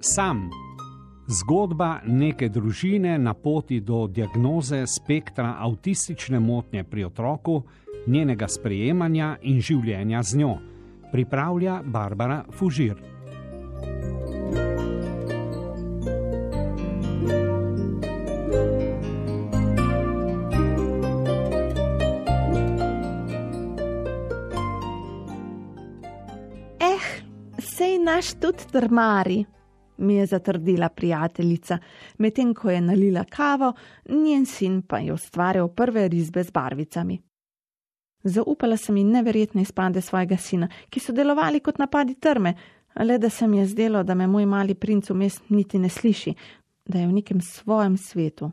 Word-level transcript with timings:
Sam. 0.00 0.50
Zgodba 1.26 2.00
neke 2.06 2.48
družine 2.48 3.18
na 3.18 3.34
poti 3.34 3.80
do 3.80 4.06
diagnoze 4.06 4.86
spektra 4.86 5.56
avtistične 5.58 6.40
motnje 6.40 6.84
pri 6.84 7.04
otroku, 7.04 7.62
njenega 8.06 8.48
sprejemanja 8.48 9.36
in 9.42 9.60
življenja 9.60 10.22
z 10.22 10.38
njo, 10.38 10.54
pripravlja 11.12 11.82
Barbara 11.84 12.44
Fužir. 12.54 12.96
Eh, 26.80 27.06
sej 27.58 27.98
naš 27.98 28.32
tudi 28.40 28.72
trmari, 28.72 29.44
mi 29.98 30.14
je 30.14 30.26
zatrdila 30.26 30.88
prijateljica, 30.88 31.78
medtem 32.18 32.54
ko 32.54 32.70
je 32.70 32.80
nalila 32.80 33.24
kavo, 33.24 33.72
njen 34.08 34.46
sin 34.46 34.82
pa 34.82 34.98
je 34.98 35.12
ustvarjal 35.12 35.68
prve 35.68 36.08
risbe 36.08 36.44
z 36.44 36.50
barvicami. 36.50 37.18
Zaupala 38.22 38.76
sem 38.76 38.96
ji 38.96 39.04
neverjetne 39.04 39.62
izpade 39.62 40.00
svojega 40.00 40.36
sina, 40.36 40.68
ki 40.90 41.00
so 41.00 41.12
delovali 41.12 41.60
kot 41.60 41.78
napadi 41.78 42.14
trme, 42.14 42.54
le 43.04 43.18
da 43.18 43.30
se 43.30 43.46
mi 43.46 43.58
je 43.58 43.66
zdelo, 43.66 44.02
da 44.02 44.14
me 44.14 44.26
moj 44.26 44.46
mali 44.46 44.74
princ 44.74 45.10
vmes 45.10 45.40
niti 45.48 45.78
ne 45.78 45.88
sliši, 45.88 46.34
da 46.84 46.98
je 46.98 47.06
v 47.06 47.12
nekem 47.12 47.40
svojem 47.40 47.96
svetu. 47.96 48.50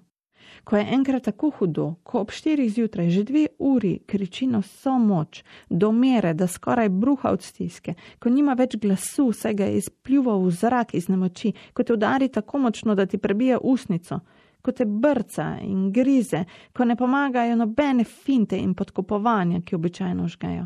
Ko 0.63 0.77
je 0.77 0.88
enkrat 0.93 1.23
tako 1.23 1.49
hudo, 1.49 1.95
ko 2.03 2.21
ob 2.21 2.31
štirih 2.31 2.71
zjutraj 2.73 3.09
že 3.09 3.23
dve 3.23 3.47
uri 3.59 3.99
kriči 4.07 4.47
na 4.47 4.59
vso 4.59 4.97
moč, 4.99 5.43
do 5.69 5.91
mere, 5.91 6.33
da 6.33 6.47
skoraj 6.47 6.89
bruha 6.89 7.31
od 7.31 7.41
stiske, 7.41 7.93
ko 8.19 8.29
nima 8.29 8.53
več 8.53 8.75
glasu, 8.81 9.31
saj 9.31 9.53
ga 9.53 9.65
je 9.65 9.77
izpljuval 9.77 10.41
v 10.45 10.52
zrak 10.52 10.93
iz 10.93 11.09
nemoči, 11.09 11.53
ko 11.73 11.83
te 11.83 11.93
udari 11.93 12.29
tako 12.29 12.59
močno, 12.65 12.95
da 12.95 13.05
ti 13.05 13.17
prebije 13.17 13.57
usnico, 13.61 14.19
ko 14.61 14.71
te 14.71 14.85
brca 14.85 15.57
in 15.61 15.91
grize, 15.93 16.45
ko 16.73 16.85
ne 16.85 16.95
pomagajo 16.95 17.55
nobene 17.55 18.03
finte 18.03 18.57
in 18.57 18.73
podkupovanja, 18.73 19.61
ki 19.61 19.75
običajno 19.75 20.27
žgejo. 20.27 20.65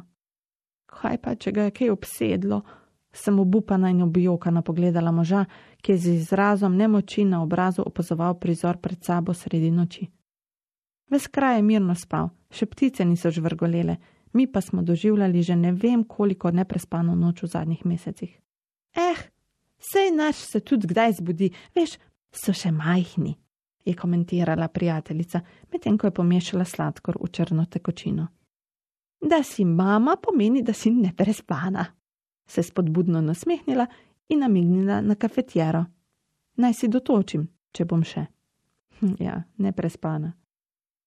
Kaj 0.90 1.18
pa, 1.22 1.36
če 1.36 1.52
ga 1.52 1.68
je 1.68 1.74
kaj 1.76 1.92
obsedlo? 1.94 2.62
Sem 3.20 3.40
obupana 3.40 3.90
in 3.90 4.02
objokana 4.02 4.62
pogledala 4.62 5.12
moža, 5.12 5.46
ki 5.82 5.92
je 5.92 5.98
z 5.98 6.08
izrazom 6.10 6.76
nemoči 6.76 7.26
na 7.26 7.42
obrazu 7.44 7.84
opazoval 7.86 8.40
prizor 8.40 8.78
pred 8.78 9.04
sabo 9.04 9.34
sredi 9.34 9.72
noči. 9.72 10.08
Ves 11.10 11.28
kraj 11.28 11.58
je 11.58 11.66
mirno 11.68 11.96
spal, 11.96 12.30
še 12.52 12.70
ptice 12.70 13.06
niso 13.06 13.32
žvrgolele, 13.32 13.98
mi 14.34 14.48
pa 14.48 14.62
smo 14.62 14.82
doživljali 14.82 15.44
že 15.44 15.56
ne 15.56 15.72
vem 15.72 16.04
koliko 16.04 16.52
neprespano 16.52 17.16
noč 17.16 17.44
v 17.44 17.48
zadnjih 17.48 17.86
mesecih. 17.86 18.40
Eh, 18.96 19.20
sej 19.80 20.12
naš 20.16 20.36
se 20.36 20.60
tudi 20.60 20.88
kdaj 20.88 21.20
zbudi, 21.20 21.52
veš, 21.76 21.98
so 22.32 22.54
še 22.54 22.72
majhni, 22.72 23.36
je 23.86 23.96
komentirala 23.96 24.68
prijateljica, 24.68 25.42
medtem 25.74 25.98
ko 25.98 26.08
je 26.08 26.16
pomešala 26.16 26.66
sladkor 26.66 27.18
v 27.20 27.32
črno 27.32 27.66
tekočino. 27.66 28.28
Da 29.22 29.44
si 29.44 29.66
mama 29.66 30.16
pomeni, 30.16 30.64
da 30.64 30.74
si 30.74 30.92
neprespana 30.92 31.99
se 32.50 32.64
spodbudno 32.64 33.22
nasmehnila 33.22 33.88
in 34.30 34.40
namignila 34.40 35.02
na 35.02 35.16
kafetjero. 35.16 35.86
Naj 36.56 36.74
si 36.74 36.88
dotočim, 36.88 37.48
če 37.72 37.86
bom 37.86 38.04
še. 38.04 38.26
Hm, 39.00 39.16
ja, 39.20 39.38
ne 39.58 39.72
prespana. 39.72 40.34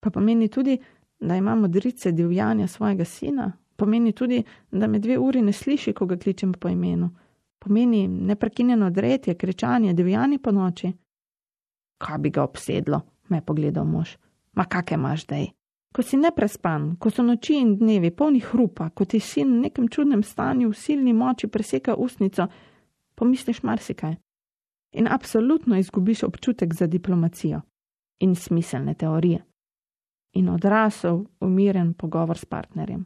Pa 0.00 0.10
pomeni 0.10 0.48
tudi, 0.48 0.78
da 1.20 1.36
imamo 1.36 1.68
drice 1.68 2.12
divjanja 2.12 2.66
svojega 2.66 3.04
sina, 3.04 3.52
pomeni 3.76 4.12
tudi, 4.12 4.42
da 4.70 4.86
me 4.86 4.98
dve 4.98 5.18
uri 5.18 5.42
ne 5.42 5.52
sliši, 5.52 5.92
ko 5.92 6.06
ga 6.06 6.16
kličem 6.16 6.52
po 6.52 6.68
imenu, 6.68 7.10
pomeni 7.58 8.08
neprekinjeno 8.08 8.90
dretje, 8.90 9.34
kričanje, 9.34 9.92
divjanje 9.92 10.38
po 10.38 10.52
noči. 10.52 10.92
Kaj 11.98 12.18
bi 12.18 12.30
ga 12.30 12.42
obsedlo, 12.42 13.00
me 13.28 13.36
je 13.36 13.46
pogledal 13.46 13.84
mož. 13.86 14.16
Ma 14.52 14.64
kakšne 14.64 14.98
imaš 14.98 15.26
zdaj? 15.26 15.46
Ko 15.92 16.02
si 16.02 16.16
neprespan, 16.16 16.96
ko 16.96 17.10
so 17.10 17.22
noči 17.22 17.58
in 17.60 17.76
dnevi 17.76 18.10
polni 18.16 18.40
hrupa, 18.40 18.90
ko 18.90 19.04
ti 19.04 19.20
sin 19.20 19.50
v 19.52 19.68
nekem 19.68 19.88
čudnem 19.88 20.22
stanju 20.22 20.70
v 20.70 20.76
silni 20.76 21.12
moči 21.12 21.48
preseka 21.48 21.94
usnico, 21.94 22.46
pomisliš 23.14 23.62
marsikaj. 23.62 24.16
In 24.92 25.08
absolutno 25.08 25.76
izgubiš 25.76 26.22
občutek 26.22 26.74
za 26.74 26.86
diplomacijo 26.86 27.60
in 28.20 28.34
smiselne 28.34 28.94
teorije. 28.94 29.44
In 30.32 30.48
odrasel, 30.48 31.24
umiren 31.40 31.94
pogovor 31.94 32.38
s 32.38 32.44
partnerjem. 32.44 33.04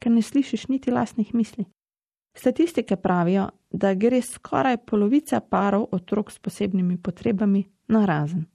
Ker 0.00 0.12
ne 0.12 0.22
slišiš 0.22 0.68
niti 0.68 0.90
lastnih 0.90 1.34
misli. 1.34 1.64
Statistike 2.36 2.96
pravijo, 2.96 3.48
da 3.70 3.94
gre 3.94 4.22
skoraj 4.22 4.76
polovica 4.76 5.40
parov 5.40 5.88
otrok 5.92 6.30
s 6.30 6.38
posebnimi 6.38 6.96
potrebami 7.02 7.64
na 7.88 8.06
razen. 8.06 8.46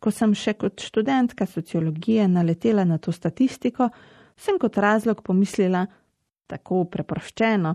Ko 0.00 0.10
sem 0.10 0.34
še 0.34 0.54
kot 0.60 0.80
študentka 0.80 1.46
sociologije 1.46 2.28
naletela 2.28 2.84
na 2.84 2.98
to 2.98 3.12
statistiko, 3.12 3.88
sem 4.36 4.58
kot 4.58 4.76
razlog 4.76 5.22
pomislila, 5.22 5.86
tako 6.46 6.84
preproščeno, 6.84 7.74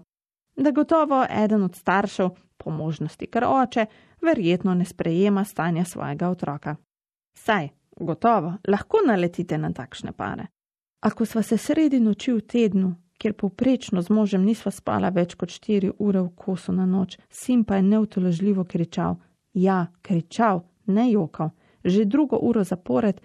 da 0.60 0.72
gotovo 0.72 1.24
eden 1.30 1.64
od 1.64 1.76
staršev, 1.76 2.30
po 2.60 2.72
možnosti 2.72 3.28
kar 3.32 3.46
oče, 3.48 3.86
verjetno 4.22 4.74
ne 4.74 4.86
sprejema 4.86 5.44
stanja 5.44 5.86
svojega 5.86 6.30
otroka. 6.30 6.76
Saj, 7.34 7.70
gotovo, 8.00 8.54
lahko 8.68 9.00
naletite 9.08 9.58
na 9.58 9.72
takšne 9.74 10.12
pare. 10.12 10.50
Ako 11.00 11.26
sva 11.26 11.44
se 11.44 11.58
sredi 11.58 12.00
noči 12.00 12.34
v 12.34 12.42
tednu, 12.42 12.90
kjer 13.18 13.34
povprečno 13.34 14.02
z 14.02 14.12
možem 14.12 14.44
nisva 14.44 14.72
spala 14.72 15.10
več 15.16 15.36
kot 15.40 15.52
štiri 15.52 15.94
ure 16.00 16.22
v 16.22 16.34
kosu 16.36 16.76
na 16.76 16.86
noč, 16.86 17.18
sin 17.30 17.64
pa 17.64 17.80
je 17.80 17.88
neutoložljivo 17.88 18.64
kričal, 18.64 19.16
ja, 19.54 19.88
kričal, 20.02 20.64
ne 20.88 21.12
jokal 21.12 21.52
že 21.84 22.06
drugo 22.06 22.38
uro 22.42 22.64
zapored, 22.64 23.22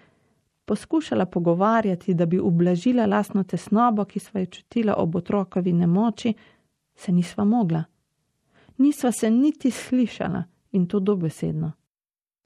poskušala 0.65 1.25
pogovarjati, 1.25 2.13
da 2.13 2.25
bi 2.25 2.39
ublažila 2.39 3.05
lastno 3.05 3.43
tesnobo, 3.43 4.05
ki 4.05 4.19
sva 4.19 4.39
jo 4.39 4.45
čutila 4.45 4.95
ob 4.97 5.15
otrokovi 5.15 5.73
nemoči, 5.73 6.33
se 6.95 7.11
nisva 7.11 7.43
mogla. 7.43 7.83
Nisva 8.77 9.11
se 9.11 9.31
niti 9.31 9.71
slišala 9.71 10.43
in 10.71 10.87
to 10.87 10.99
dobesedno. 10.99 11.71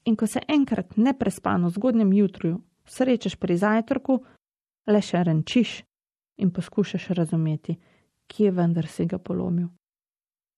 In 0.04 0.16
ko 0.16 0.26
se 0.26 0.40
enkrat 0.48 0.96
neprespano 0.96 1.68
v 1.68 1.72
zgodnjem 1.72 2.12
jutru 2.12 2.60
srečaš 2.90 3.36
pri 3.36 3.56
zajtrku, 3.56 4.18
le 4.86 5.00
še 5.02 5.22
renčiš 5.24 5.80
in 6.42 6.50
poskušaš 6.50 7.10
razumeti, 7.14 7.76
kje 8.26 8.50
vendar 8.50 8.86
si 8.86 9.06
ga 9.06 9.18
polomil. 9.18 9.68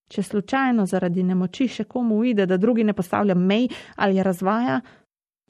Če 0.09 0.23
slučajno 0.23 0.85
zaradi 0.85 1.23
nemoči 1.23 1.67
še 1.67 1.85
komu 1.89 2.19
uide, 2.21 2.45
da 2.45 2.57
drugi 2.57 2.83
ne 2.83 2.93
postavlja 2.93 3.35
mej 3.35 3.69
ali 3.95 4.23
razvaja, 4.23 4.81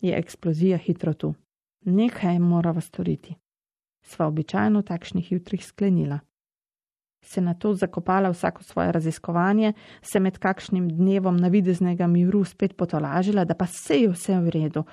je 0.04 0.18
eksplozija 0.18 0.78
hitro 0.78 1.14
tu. 1.14 1.34
Nekaj 1.86 2.40
morava 2.40 2.82
storiti. 2.82 3.36
Sva 4.04 4.28
običajno 4.28 4.80
v 4.80 4.84
takšnih 4.84 5.32
jutrih 5.32 5.66
sklenila. 5.66 6.20
Se 7.24 7.42
na 7.42 7.54
to 7.54 7.74
zakopala 7.74 8.30
vsako 8.30 8.64
svoje 8.64 8.92
raziskovanje, 8.92 9.74
se 10.02 10.20
med 10.20 10.38
kakšnim 10.38 10.90
dnevom 10.90 11.38
navideznega 11.38 12.08
miru 12.08 12.44
spet 12.44 12.76
potolažila, 12.78 13.46
da 13.46 13.56
pa 13.56 13.66
se 13.66 14.02
je 14.02 14.10
vse 14.10 14.40
v 14.40 14.50
redu. 14.50 14.84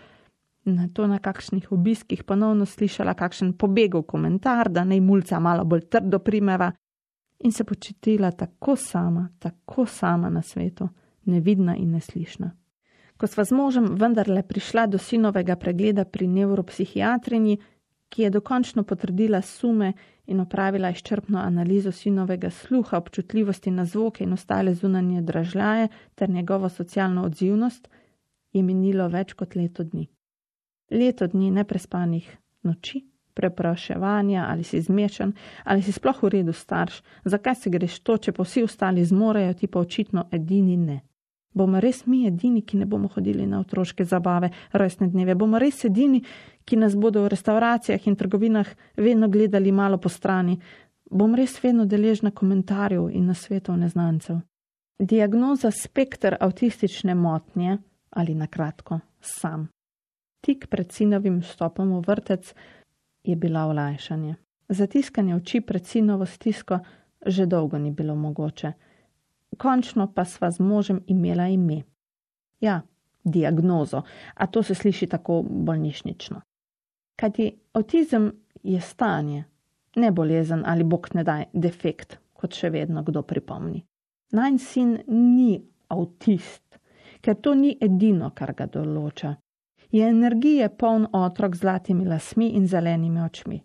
Na 0.65 0.89
to 0.95 1.07
na 1.07 1.19
kakšnih 1.19 1.73
obiskih 1.73 2.23
ponovno 2.25 2.67
slišala 2.67 3.15
kakšen 3.15 3.53
pobegov 3.53 4.03
komentar, 4.03 4.69
da 4.69 4.85
naj 4.85 5.01
mulca 5.01 5.41
malo 5.41 5.65
bolj 5.65 5.89
trdo 5.91 6.19
primeva 6.19 6.73
in 7.39 7.53
se 7.53 7.65
počutila 7.65 8.31
tako 8.31 8.77
sama, 8.77 9.29
tako 9.39 9.87
sama 9.87 10.31
na 10.31 10.43
svetu, 10.43 10.89
nevidna 11.25 11.77
in 11.77 11.91
neslišna. 11.91 12.60
Ko 13.21 13.29
sva 13.29 13.45
z 13.45 13.53
možem 13.53 13.85
vendarle 14.01 14.41
prišla 14.43 14.87
do 14.87 14.99
sinovega 14.99 15.57
pregleda 15.61 16.07
pri 16.09 16.25
nevropsihiatrinji, 16.27 17.59
ki 18.09 18.23
je 18.23 18.31
dokončno 18.31 18.83
potrdila 18.83 19.43
sume 19.43 19.93
in 20.27 20.41
opravila 20.41 20.91
izčrpno 20.91 21.39
analizo 21.39 21.93
sinovega 21.93 22.51
sluha, 22.51 22.97
občutljivosti 22.97 23.71
na 23.71 23.85
zvoke 23.85 24.25
in 24.25 24.33
ostale 24.33 24.75
zunanje 24.75 25.21
dražljaje 25.23 25.89
ter 26.15 26.31
njegovo 26.31 26.69
socialno 26.69 27.25
odzivnost, 27.25 27.89
je 28.53 28.63
minilo 28.63 29.09
več 29.09 29.33
kot 29.33 29.55
leto 29.55 29.85
dni. 29.85 30.07
Leto 30.91 31.27
dni 31.27 31.51
neprespanih 31.51 32.33
noči, 32.63 33.05
prepraševanja, 33.35 34.47
ali 34.49 34.65
si 34.65 34.81
zmešan, 34.81 35.33
ali 35.65 35.83
si 35.83 35.93
sploh 35.93 36.23
v 36.23 36.33
redu 36.39 36.53
starš, 36.53 37.03
zakaj 37.25 37.55
se 37.55 37.71
greš 37.71 38.01
to, 38.01 38.17
če 38.17 38.33
pa 38.33 38.49
vsi 38.49 38.65
ostali 38.65 39.05
zmorejo, 39.05 39.55
ti 39.55 39.67
pa 39.67 39.85
očitno 39.85 40.25
edini 40.33 40.77
ne. 40.77 41.01
Bomo 41.55 41.81
res 41.81 42.05
mi 42.07 42.27
edini, 42.27 42.63
ki 42.63 42.77
ne 42.79 42.87
bomo 42.87 43.09
hodili 43.09 43.47
na 43.47 43.61
otroške 43.61 44.05
zabave, 44.05 44.51
rojstne 44.73 45.09
dneve, 45.11 45.35
bomo 45.35 45.59
res 45.59 45.85
edini, 45.85 46.23
ki 46.65 46.77
nas 46.79 46.95
bodo 46.95 47.25
v 47.25 47.33
restauracijah 47.33 48.07
in 48.07 48.17
trgovinah 48.17 48.69
vedno 48.97 49.29
gledali 49.29 49.73
malo 49.73 49.99
po 49.99 50.09
strani, 50.09 50.61
bom 51.11 51.35
res 51.35 51.59
vedno 51.63 51.87
deležna 51.91 52.31
komentarjev 52.31 53.11
in 53.11 53.27
nasvetov 53.27 53.77
neznancev. 53.77 54.39
Diagnoza 55.01 55.71
spektr 55.71 56.37
avtistične 56.41 57.15
motnje 57.15 57.79
ali 58.11 58.35
na 58.35 58.47
kratko 58.47 59.01
sam. 59.21 59.69
Tik 60.41 60.69
pred 60.71 60.93
sinovim 60.93 61.41
vstopom 61.41 61.97
v 61.99 62.05
vrtec 62.07 62.55
je 63.25 63.37
bila 63.37 63.67
olajšanje. 63.67 64.35
Zatiskanje 64.69 65.35
oči 65.35 65.61
pred 65.61 65.87
sinovo 65.87 66.27
stisko 66.27 66.79
že 67.27 67.47
dolgo 67.47 67.79
ni 67.79 67.91
bilo 67.91 68.15
mogoče 68.15 68.73
končno 69.61 70.09
pa 70.15 70.25
sva 70.25 70.51
z 70.51 70.63
možem 70.65 71.03
imela 71.07 71.49
ime. 71.49 71.83
Ja, 72.61 72.81
diagnozo, 73.25 74.03
a 74.35 74.47
to 74.47 74.63
se 74.63 74.75
sliši 74.75 75.07
tako 75.07 75.43
bolnišnično. 75.43 76.41
Kajti 77.17 77.51
avtizem 77.73 78.33
je 78.63 78.81
stanje, 78.81 79.45
ne 79.97 80.11
bolezen 80.11 80.63
ali 80.67 80.85
bog 80.85 81.09
ne 81.15 81.25
daj 81.25 81.45
defekt, 81.53 82.19
kot 82.33 82.57
še 82.57 82.71
vedno 82.71 83.05
kdo 83.05 83.23
pripomni. 83.23 83.85
Najn 84.33 84.59
sin 84.59 84.99
ni 85.07 85.61
avtist, 85.89 86.79
ker 87.21 87.37
to 87.37 87.55
ni 87.55 87.75
edino, 87.81 88.31
kar 88.35 88.55
ga 88.57 88.67
določa. 88.67 89.35
Je 89.91 90.07
energije 90.07 90.69
poln 90.79 91.09
otrok 91.13 91.57
z 91.57 91.67
zlatimi 91.67 92.07
lasmi 92.07 92.55
in 92.57 92.69
zelenimi 92.71 93.21
očmi. 93.21 93.59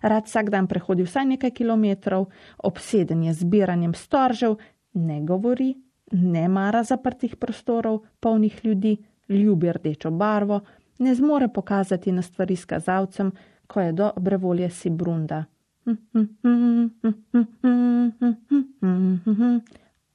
Rad 0.00 0.24
vsak 0.24 0.48
dan 0.50 0.66
prehodi 0.70 1.04
vsaj 1.04 1.26
nekaj 1.34 1.50
kilometrov, 1.50 2.30
obseden 2.64 3.26
je 3.26 3.34
zbiranjem 3.34 3.94
storžev, 3.94 4.56
ne 4.92 5.22
govori, 5.22 5.74
ne 6.12 6.48
mara 6.48 6.82
zaprtih 6.82 7.36
prostorov, 7.36 8.00
polnih 8.20 8.64
ljudi, 8.64 8.96
ljubi 9.28 9.72
rdečo 9.72 10.10
barvo, 10.10 10.60
ne 10.98 11.14
zmore 11.14 11.48
pokazati 11.48 12.12
na 12.12 12.22
stvari 12.22 12.56
s 12.56 12.64
kazalcem, 12.64 13.32
ko 13.66 13.80
je 13.80 13.92
dobre 13.92 14.36
volje 14.36 14.70
si 14.70 14.90
brunda. 14.90 15.44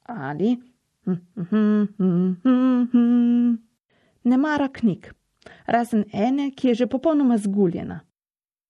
Ali 0.04 0.58
ne 4.24 4.38
mara 4.38 4.68
knjig, 4.74 5.14
razen 5.66 6.04
ene, 6.14 6.52
ki 6.52 6.68
je 6.68 6.74
že 6.74 6.88
popolnoma 6.88 7.38
zguljena. 7.38 8.00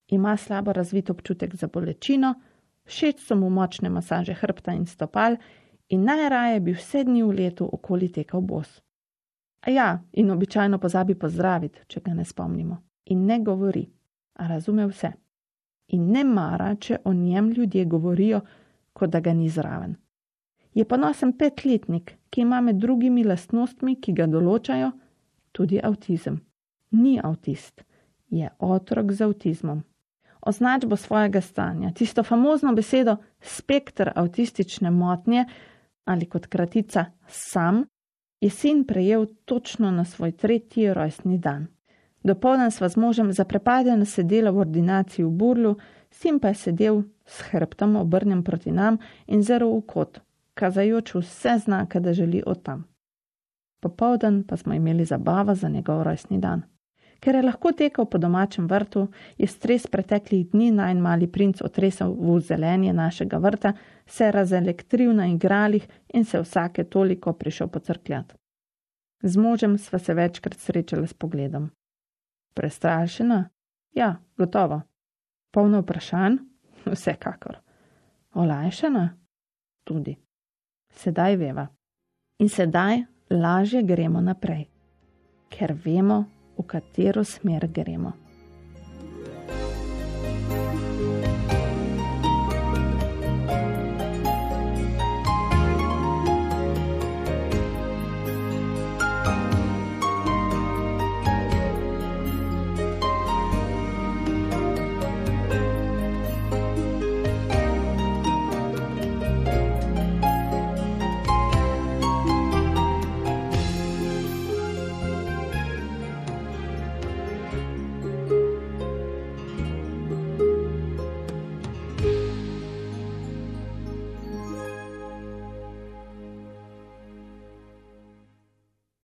Ima 0.07 0.37
slabo 0.37 0.73
razvit 0.73 1.09
občutek 1.09 1.55
za 1.55 1.67
bolečino, 1.67 2.33
všeč 2.85 3.19
so 3.19 3.35
mu 3.35 3.49
močne 3.49 3.89
masaže 3.89 4.33
hrbta 4.33 4.73
in 4.73 4.85
stopal 4.85 5.35
in 5.89 6.03
najraje 6.03 6.59
bi 6.59 6.73
vse 6.73 7.03
dni 7.03 7.23
v 7.23 7.31
letu 7.31 7.69
okoli 7.71 8.09
tekal 8.11 8.41
bos. 8.41 8.81
A 9.67 9.71
ja, 9.71 9.99
in 10.13 10.31
običajno 10.31 10.79
pozabi 10.79 11.15
pozdraviti, 11.15 11.79
če 11.87 12.01
ga 12.05 12.13
ne 12.13 12.25
spomnimo. 12.25 12.77
In 13.05 13.25
ne 13.25 13.39
govori, 13.43 13.87
a 14.39 14.47
razume 14.47 14.85
vse. 14.87 15.11
In 15.87 16.11
ne 16.11 16.23
mara, 16.23 16.75
če 16.75 16.99
o 17.05 17.13
njem 17.13 17.49
ljudje 17.49 17.85
govorijo, 17.85 18.41
kot 18.93 19.09
da 19.09 19.19
ga 19.19 19.33
ni 19.33 19.49
zraven. 19.49 19.95
Je 20.73 20.85
ponosen 20.85 21.33
petletnik, 21.33 22.13
ki 22.29 22.41
ima 22.41 22.61
med 22.61 22.77
drugimi 22.77 23.23
lastnostmi, 23.23 23.95
ki 24.01 24.13
ga 24.13 24.27
določajo, 24.27 24.91
tudi 25.51 25.79
avtizem. 25.83 26.41
Ni 26.91 27.17
avtist, 27.23 27.81
je 28.29 28.49
otrok 28.59 29.11
z 29.11 29.25
avtizmom. 29.25 29.81
Označbo 30.47 30.95
svojega 30.95 31.41
stanja, 31.41 31.91
tisto 31.91 32.23
famozno 32.23 32.75
besedo 32.75 33.17
spektr 33.41 34.11
avtistične 34.15 34.91
motnje 34.91 35.47
ali 36.07 36.25
kot 36.25 36.47
kratica 36.47 37.05
sam, 37.27 37.83
je 38.41 38.49
sin 38.49 38.83
prejel 38.87 39.25
točno 39.45 39.91
na 39.91 40.05
svoj 40.05 40.31
tretji 40.31 40.93
rojstni 40.93 41.37
dan. 41.37 41.67
Dopoldan 42.23 42.71
sva 42.71 42.89
z 42.89 42.97
možem 42.97 43.33
zaprepadena 43.33 44.05
sedela 44.05 44.51
v 44.51 44.57
ordinaciji 44.57 45.25
v 45.25 45.29
Burlu, 45.29 45.75
sin 46.11 46.39
pa 46.39 46.47
je 46.47 46.55
sedel 46.55 47.03
s 47.25 47.41
hrbtom 47.51 47.95
obrnjen 47.95 48.43
proti 48.43 48.71
nam 48.71 48.97
in 49.27 49.43
zelo 49.43 49.69
v 49.77 49.81
kot, 49.87 50.19
kazajoč 50.53 51.15
vse 51.15 51.57
znake, 51.65 51.99
da 51.99 52.13
želi 52.13 52.43
od 52.45 52.63
tam. 52.63 52.87
Popoldan 53.79 54.43
pa 54.43 54.57
smo 54.57 54.73
imeli 54.73 55.05
zabava 55.05 55.55
za 55.55 55.69
njegov 55.69 56.03
rojstni 56.03 56.39
dan. 56.39 56.61
Ker 57.19 57.35
je 57.35 57.41
lahko 57.41 57.71
tekel 57.71 58.05
po 58.05 58.17
domačem 58.17 58.67
vrtu, 58.67 59.07
je 59.37 59.47
stres 59.47 59.87
preteklih 59.87 60.49
dni 60.51 60.71
najn 60.71 61.01
mali 61.01 61.27
princ 61.27 61.61
otresal 61.61 62.13
v 62.13 62.39
zelenje 62.39 62.93
našega 62.93 63.37
vrta, 63.37 63.73
se 64.05 64.31
razelektril 64.31 65.13
na 65.15 65.27
igralih 65.27 65.87
in 66.13 66.25
se 66.25 66.41
vsake 66.41 66.83
toliko 66.83 67.33
prišel 67.33 67.67
pocrkljati. 67.67 68.35
Z 69.23 69.37
možem 69.37 69.77
sva 69.77 69.99
se 69.99 70.13
večkrat 70.13 70.59
srečala 70.59 71.07
s 71.07 71.13
pogledom. 71.13 71.69
Prestrašena? 72.53 73.49
Ja, 73.95 74.15
gotovo. 74.37 74.81
Polno 75.51 75.81
vprašanj? 75.81 76.37
Vsekakor. 76.93 77.57
Olajšana? 78.33 79.09
Tudi. 79.83 80.17
Sedaj 80.93 81.35
veva. 81.35 81.67
In 82.39 82.49
sedaj 82.49 83.01
lažje 83.29 83.81
gremo 83.83 84.21
naprej, 84.21 84.67
ker 85.49 85.73
vemo, 85.85 86.25
Katieros 86.67 87.39
mergerima. 87.43 88.15